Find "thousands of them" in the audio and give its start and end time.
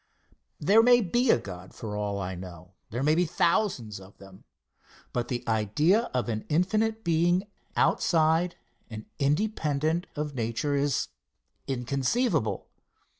3.27-4.45